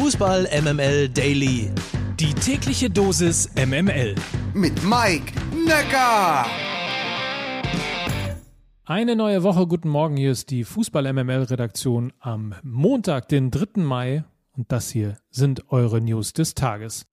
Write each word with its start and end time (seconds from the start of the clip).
Fußball 0.00 0.46
MML 0.62 1.08
Daily. 1.08 1.72
Die 2.20 2.32
tägliche 2.32 2.88
Dosis 2.88 3.50
MML. 3.56 4.14
Mit 4.54 4.84
Mike 4.84 5.32
Necker. 5.66 6.46
Eine 8.84 9.16
neue 9.16 9.42
Woche. 9.42 9.66
Guten 9.66 9.88
Morgen. 9.88 10.16
Hier 10.16 10.30
ist 10.30 10.50
die 10.50 10.62
Fußball 10.62 11.12
MML 11.12 11.42
Redaktion 11.42 12.12
am 12.20 12.54
Montag, 12.62 13.26
den 13.26 13.50
3. 13.50 13.82
Mai. 13.82 14.22
Und 14.56 14.70
das 14.70 14.88
hier 14.88 15.18
sind 15.30 15.72
eure 15.72 16.00
News 16.00 16.32
des 16.32 16.54
Tages. 16.54 17.04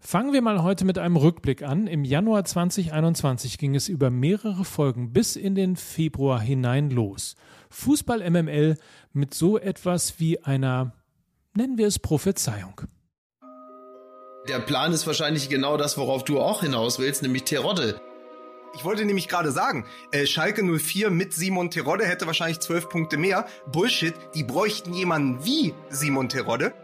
Fangen 0.00 0.32
wir 0.32 0.42
mal 0.42 0.64
heute 0.64 0.84
mit 0.84 0.98
einem 0.98 1.14
Rückblick 1.14 1.62
an. 1.62 1.86
Im 1.86 2.04
Januar 2.04 2.44
2021 2.44 3.56
ging 3.56 3.76
es 3.76 3.88
über 3.88 4.10
mehrere 4.10 4.64
Folgen 4.64 5.12
bis 5.12 5.36
in 5.36 5.54
den 5.54 5.76
Februar 5.76 6.40
hinein 6.40 6.90
los. 6.90 7.36
Fußball 7.70 8.28
MML 8.28 8.78
mit 9.12 9.32
so 9.32 9.58
etwas 9.58 10.18
wie 10.18 10.42
einer 10.42 10.92
nennen 11.56 11.78
wir 11.78 11.86
es 11.86 11.98
Prophezeiung. 11.98 12.80
Der 14.48 14.60
Plan 14.60 14.92
ist 14.92 15.06
wahrscheinlich 15.06 15.48
genau 15.48 15.76
das, 15.76 15.96
worauf 15.96 16.24
du 16.24 16.38
auch 16.38 16.60
hinaus 16.60 16.98
willst, 16.98 17.22
nämlich 17.22 17.44
Terodde. 17.44 18.00
Ich 18.74 18.84
wollte 18.84 19.04
nämlich 19.04 19.28
gerade 19.28 19.52
sagen, 19.52 19.86
äh, 20.10 20.26
Schalke 20.26 20.62
04 20.62 21.10
mit 21.10 21.32
Simon 21.32 21.70
Terodde 21.70 22.04
hätte 22.04 22.26
wahrscheinlich 22.26 22.58
zwölf 22.58 22.88
Punkte 22.88 23.16
mehr. 23.16 23.46
Bullshit, 23.70 24.14
die 24.34 24.42
bräuchten 24.42 24.92
jemanden 24.92 25.44
wie 25.44 25.74
Simon 25.90 26.28
Terodde. 26.28 26.74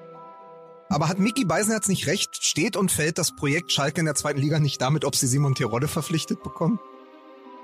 Aber 0.89 1.09
hat 1.09 1.19
Mickey 1.19 1.45
Beisenherz 1.45 1.89
nicht 1.89 2.07
recht? 2.07 2.43
Steht 2.43 2.77
und 2.77 2.91
fällt 2.91 3.19
das 3.19 3.35
Projekt 3.35 3.73
Schalke 3.73 4.01
in 4.01 4.07
der 4.07 4.15
zweiten 4.15 4.41
Liga 4.41 4.59
nicht 4.59 4.81
damit, 4.81 5.05
ob 5.05 5.15
sie 5.17 5.27
Simon 5.27 5.55
Terodde 5.55 5.89
verpflichtet 5.89 6.43
bekommen? 6.43 6.79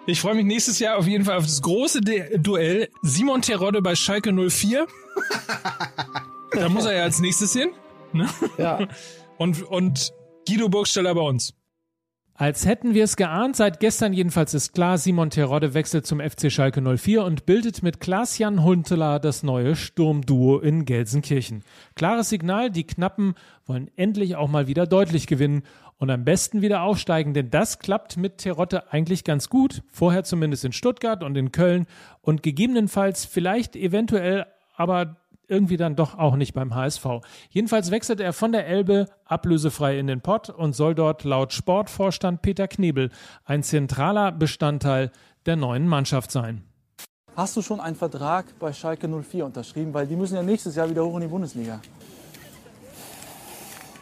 Ich 0.06 0.20
freue 0.20 0.34
mich 0.34 0.44
nächstes 0.44 0.78
Jahr 0.78 0.98
auf 0.98 1.06
jeden 1.06 1.24
Fall 1.24 1.38
auf 1.38 1.46
das 1.46 1.62
große 1.62 2.00
De 2.00 2.38
Duell 2.38 2.88
Simon 3.02 3.42
Terodde 3.42 3.80
bei 3.80 3.94
Schalke 3.96 4.32
04. 4.32 4.86
Da 6.52 6.68
muss 6.68 6.84
er 6.84 6.94
ja 6.94 7.02
als 7.02 7.20
nächstes 7.20 7.52
hin. 7.52 7.70
Ne? 8.12 8.28
Ja. 8.58 8.86
Und, 9.38 9.62
und 9.62 10.12
Guido 10.48 10.68
Burgstaller 10.68 11.14
bei 11.14 11.20
uns. 11.20 11.54
Als 12.38 12.66
hätten 12.66 12.92
wir 12.92 13.04
es 13.04 13.16
geahnt, 13.16 13.56
seit 13.56 13.80
gestern 13.80 14.12
jedenfalls 14.12 14.52
ist 14.52 14.74
klar, 14.74 14.98
Simon 14.98 15.30
Terodde 15.30 15.72
wechselt 15.72 16.06
zum 16.06 16.20
FC 16.20 16.52
Schalke 16.52 16.82
04 16.82 17.24
und 17.24 17.46
bildet 17.46 17.82
mit 17.82 17.98
Klaas-Jan 17.98 18.62
Huntelaar 18.62 19.20
das 19.20 19.42
neue 19.42 19.74
Sturmduo 19.74 20.58
in 20.58 20.84
Gelsenkirchen. 20.84 21.64
Klares 21.94 22.28
Signal, 22.28 22.70
die 22.70 22.86
Knappen 22.86 23.36
wollen 23.64 23.90
endlich 23.96 24.36
auch 24.36 24.48
mal 24.48 24.66
wieder 24.66 24.86
deutlich 24.86 25.26
gewinnen 25.26 25.62
und 25.96 26.10
am 26.10 26.24
besten 26.26 26.60
wieder 26.60 26.82
aufsteigen, 26.82 27.32
denn 27.32 27.48
das 27.48 27.78
klappt 27.78 28.18
mit 28.18 28.36
Terodde 28.36 28.92
eigentlich 28.92 29.24
ganz 29.24 29.48
gut, 29.48 29.82
vorher 29.90 30.22
zumindest 30.22 30.66
in 30.66 30.72
Stuttgart 30.72 31.22
und 31.22 31.36
in 31.38 31.52
Köln 31.52 31.86
und 32.20 32.42
gegebenenfalls 32.42 33.24
vielleicht 33.24 33.76
eventuell 33.76 34.44
aber 34.76 35.16
irgendwie 35.48 35.76
dann 35.76 35.96
doch 35.96 36.18
auch 36.18 36.36
nicht 36.36 36.54
beim 36.54 36.74
HSV. 36.74 37.06
Jedenfalls 37.50 37.90
wechselt 37.90 38.20
er 38.20 38.32
von 38.32 38.52
der 38.52 38.66
Elbe 38.66 39.06
ablösefrei 39.24 39.98
in 39.98 40.06
den 40.06 40.20
Pott 40.20 40.50
und 40.50 40.74
soll 40.74 40.94
dort 40.94 41.24
laut 41.24 41.52
Sportvorstand 41.52 42.42
Peter 42.42 42.68
Knebel 42.68 43.10
ein 43.44 43.62
zentraler 43.62 44.32
Bestandteil 44.32 45.10
der 45.46 45.56
neuen 45.56 45.86
Mannschaft 45.88 46.30
sein. 46.30 46.64
Hast 47.36 47.56
du 47.56 47.62
schon 47.62 47.80
einen 47.80 47.96
Vertrag 47.96 48.46
bei 48.58 48.72
Schalke 48.72 49.08
04 49.08 49.44
unterschrieben? 49.44 49.92
Weil 49.92 50.06
die 50.06 50.16
müssen 50.16 50.36
ja 50.36 50.42
nächstes 50.42 50.74
Jahr 50.74 50.88
wieder 50.88 51.04
hoch 51.04 51.16
in 51.16 51.22
die 51.22 51.26
Bundesliga. 51.26 51.80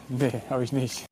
Nee, 0.07 0.31
habe 0.49 0.63
ich 0.63 0.71
nicht. 0.71 1.05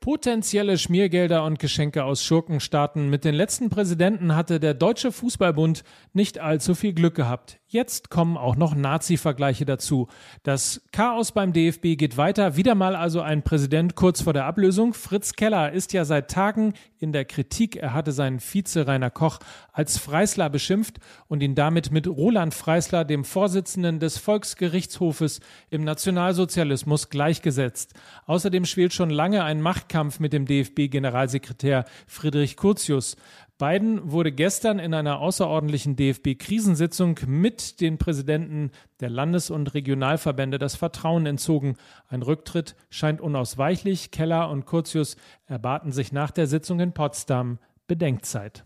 Potenzielle 0.00 0.76
Schmiergelder 0.76 1.44
und 1.44 1.58
Geschenke 1.58 2.04
aus 2.04 2.22
Schurkenstaaten. 2.22 3.08
Mit 3.08 3.24
den 3.24 3.34
letzten 3.34 3.70
Präsidenten 3.70 4.36
hatte 4.36 4.60
der 4.60 4.74
Deutsche 4.74 5.10
Fußballbund 5.10 5.82
nicht 6.12 6.38
allzu 6.38 6.74
viel 6.74 6.92
Glück 6.92 7.14
gehabt. 7.14 7.58
Jetzt 7.74 8.08
kommen 8.08 8.36
auch 8.36 8.54
noch 8.54 8.76
Nazi-Vergleiche 8.76 9.64
dazu. 9.64 10.06
Das 10.44 10.80
Chaos 10.92 11.32
beim 11.32 11.52
DFB 11.52 11.96
geht 11.96 12.16
weiter. 12.16 12.54
Wieder 12.54 12.76
mal 12.76 12.94
also 12.94 13.20
ein 13.20 13.42
Präsident 13.42 13.96
kurz 13.96 14.22
vor 14.22 14.32
der 14.32 14.44
Ablösung. 14.44 14.94
Fritz 14.94 15.32
Keller 15.32 15.72
ist 15.72 15.92
ja 15.92 16.04
seit 16.04 16.30
Tagen 16.30 16.74
in 17.00 17.10
der 17.12 17.24
Kritik. 17.24 17.74
Er 17.74 17.92
hatte 17.92 18.12
seinen 18.12 18.38
Vize 18.38 18.86
Rainer 18.86 19.10
Koch 19.10 19.40
als 19.72 19.98
Freisler 19.98 20.50
beschimpft 20.50 21.00
und 21.26 21.42
ihn 21.42 21.56
damit 21.56 21.90
mit 21.90 22.06
Roland 22.06 22.54
Freisler, 22.54 23.04
dem 23.04 23.24
Vorsitzenden 23.24 23.98
des 23.98 24.18
Volksgerichtshofes 24.18 25.40
im 25.68 25.82
Nationalsozialismus, 25.82 27.08
gleichgesetzt. 27.08 27.94
Außerdem 28.26 28.66
schwelt 28.66 28.92
schon 28.92 29.10
lange 29.10 29.42
ein 29.42 29.60
Machtkampf 29.60 30.20
mit 30.20 30.32
dem 30.32 30.46
DFB-Generalsekretär 30.46 31.86
Friedrich 32.06 32.56
Curtius. 32.56 33.16
Biden 33.64 34.12
wurde 34.12 34.30
gestern 34.30 34.78
in 34.78 34.92
einer 34.92 35.20
außerordentlichen 35.20 35.96
DFB-Krisensitzung 35.96 37.20
mit 37.26 37.80
den 37.80 37.96
Präsidenten 37.96 38.70
der 39.00 39.08
Landes- 39.08 39.48
und 39.48 39.72
Regionalverbände 39.72 40.58
das 40.58 40.76
Vertrauen 40.76 41.24
entzogen. 41.24 41.76
Ein 42.06 42.20
Rücktritt 42.20 42.76
scheint 42.90 43.22
unausweichlich. 43.22 44.10
Keller 44.10 44.50
und 44.50 44.66
Curtius 44.66 45.16
erbaten 45.46 45.92
sich 45.92 46.12
nach 46.12 46.30
der 46.30 46.46
Sitzung 46.46 46.78
in 46.78 46.92
Potsdam 46.92 47.58
Bedenkzeit. 47.86 48.64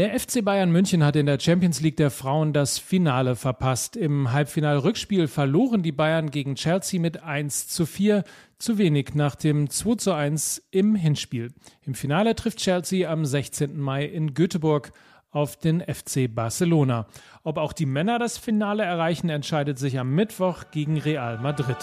Der 0.00 0.18
FC 0.18 0.42
Bayern 0.42 0.72
München 0.72 1.04
hat 1.04 1.14
in 1.14 1.26
der 1.26 1.38
Champions 1.38 1.82
League 1.82 1.98
der 1.98 2.10
Frauen 2.10 2.54
das 2.54 2.78
Finale 2.78 3.36
verpasst. 3.36 3.96
Im 3.96 4.32
Halbfinalrückspiel 4.32 5.28
verloren 5.28 5.82
die 5.82 5.92
Bayern 5.92 6.30
gegen 6.30 6.54
Chelsea 6.54 6.98
mit 6.98 7.22
1 7.22 7.68
zu 7.68 7.84
4, 7.84 8.24
zu 8.58 8.78
wenig 8.78 9.14
nach 9.14 9.34
dem 9.34 9.68
2 9.68 9.96
zu 9.96 10.14
1 10.14 10.62
im 10.70 10.94
Hinspiel. 10.94 11.52
Im 11.82 11.92
Finale 11.92 12.34
trifft 12.34 12.60
Chelsea 12.60 13.10
am 13.10 13.26
16. 13.26 13.78
Mai 13.78 14.06
in 14.06 14.32
Göteborg 14.32 14.92
auf 15.32 15.58
den 15.58 15.82
FC 15.82 16.34
Barcelona. 16.34 17.06
Ob 17.42 17.58
auch 17.58 17.74
die 17.74 17.84
Männer 17.84 18.18
das 18.18 18.38
Finale 18.38 18.84
erreichen, 18.84 19.28
entscheidet 19.28 19.78
sich 19.78 19.98
am 19.98 20.14
Mittwoch 20.14 20.70
gegen 20.70 20.96
Real 20.96 21.36
Madrid. 21.40 21.76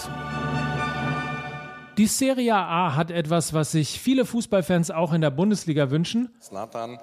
Die 1.98 2.06
Serie 2.06 2.54
A 2.54 2.94
hat 2.96 3.12
etwas, 3.12 3.54
was 3.54 3.72
sich 3.72 4.00
viele 4.00 4.24
Fußballfans 4.24 4.92
auch 4.92 5.12
in 5.12 5.20
der 5.20 5.30
Bundesliga 5.30 5.92
wünschen. 5.92 6.30
Zlatan 6.40 6.98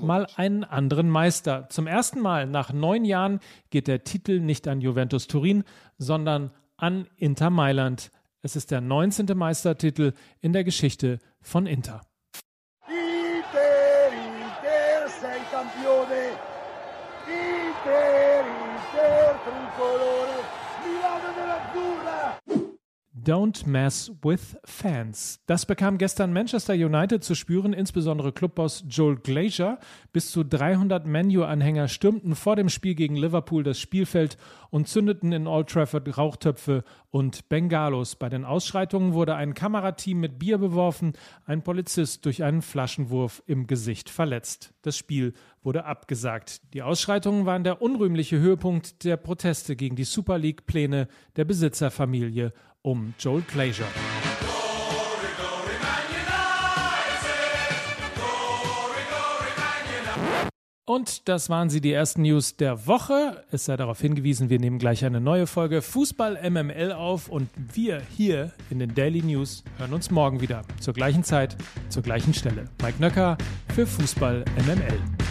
mal 0.00 0.26
einen 0.36 0.64
anderen 0.64 1.10
Meister. 1.10 1.68
Zum 1.68 1.86
ersten 1.86 2.20
Mal 2.20 2.46
nach 2.46 2.72
neun 2.72 3.04
Jahren 3.04 3.40
geht 3.70 3.88
der 3.88 4.04
Titel 4.04 4.40
nicht 4.40 4.68
an 4.68 4.80
Juventus 4.80 5.26
Turin, 5.26 5.64
sondern 5.98 6.50
an 6.76 7.06
Inter 7.16 7.50
Mailand. 7.50 8.10
Es 8.42 8.54
ist 8.54 8.70
der 8.70 8.80
19. 8.80 9.26
Meistertitel 9.36 10.12
in 10.40 10.52
der 10.52 10.64
Geschichte 10.64 11.18
von 11.40 11.66
Inter. 11.66 12.02
Inter, 12.86 14.12
Inter, 14.12 15.08
sei 15.20 15.38
campione. 15.50 16.30
Inter, 17.26 18.40
Inter, 18.46 19.40
tricolore. 19.44 20.38
Milano 20.84 21.28
dell'Azzurra. 21.36 22.45
Don't 23.26 23.66
mess 23.66 24.12
with 24.22 24.56
fans. 24.64 25.40
Das 25.46 25.66
bekam 25.66 25.98
gestern 25.98 26.32
Manchester 26.32 26.74
United 26.74 27.24
zu 27.24 27.34
spüren, 27.34 27.72
insbesondere 27.72 28.30
Clubboss 28.30 28.84
Joel 28.88 29.16
Glazer. 29.16 29.80
Bis 30.12 30.30
zu 30.30 30.44
300 30.44 31.08
Menu-Anhänger 31.08 31.88
stürmten 31.88 32.36
vor 32.36 32.54
dem 32.54 32.68
Spiel 32.68 32.94
gegen 32.94 33.16
Liverpool 33.16 33.64
das 33.64 33.80
Spielfeld 33.80 34.36
und 34.70 34.86
zündeten 34.86 35.32
in 35.32 35.48
Old 35.48 35.68
Trafford 35.68 36.16
Rauchtöpfe 36.16 36.84
und 37.10 37.48
Bengalos. 37.48 38.14
Bei 38.14 38.28
den 38.28 38.44
Ausschreitungen 38.44 39.12
wurde 39.12 39.34
ein 39.34 39.54
Kamerateam 39.54 40.20
mit 40.20 40.38
Bier 40.38 40.58
beworfen, 40.58 41.14
ein 41.46 41.62
Polizist 41.62 42.24
durch 42.26 42.44
einen 42.44 42.62
Flaschenwurf 42.62 43.42
im 43.46 43.66
Gesicht 43.66 44.08
verletzt. 44.08 44.72
Das 44.82 44.96
Spiel 44.96 45.32
wurde 45.64 45.84
abgesagt. 45.84 46.60
Die 46.74 46.82
Ausschreitungen 46.82 47.44
waren 47.44 47.64
der 47.64 47.82
unrühmliche 47.82 48.38
Höhepunkt 48.38 49.02
der 49.02 49.16
Proteste 49.16 49.74
gegen 49.74 49.96
die 49.96 50.04
Super 50.04 50.38
League-Pläne 50.38 51.08
der 51.34 51.44
Besitzerfamilie 51.44 52.52
um 52.86 53.14
Joel 53.18 53.42
Glazer. 53.42 53.84
Und 60.88 61.28
das 61.28 61.50
waren 61.50 61.68
sie, 61.68 61.80
die 61.80 61.92
ersten 61.92 62.22
News 62.22 62.56
der 62.56 62.86
Woche. 62.86 63.44
Es 63.50 63.64
sei 63.64 63.76
darauf 63.76 64.00
hingewiesen, 64.00 64.50
wir 64.50 64.60
nehmen 64.60 64.78
gleich 64.78 65.04
eine 65.04 65.20
neue 65.20 65.48
Folge 65.48 65.82
Fußball 65.82 66.48
MML 66.48 66.92
auf 66.92 67.28
und 67.28 67.50
wir 67.56 68.00
hier 68.16 68.52
in 68.70 68.78
den 68.78 68.94
Daily 68.94 69.20
News 69.20 69.64
hören 69.78 69.92
uns 69.92 70.12
morgen 70.12 70.40
wieder 70.40 70.62
zur 70.78 70.94
gleichen 70.94 71.24
Zeit, 71.24 71.56
zur 71.88 72.04
gleichen 72.04 72.34
Stelle. 72.34 72.66
Mike 72.80 73.00
Nöcker 73.00 73.36
für 73.74 73.84
Fußball 73.84 74.44
MML. 74.64 75.25